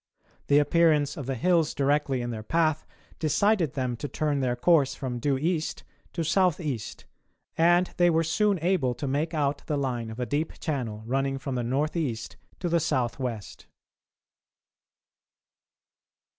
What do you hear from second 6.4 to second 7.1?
east,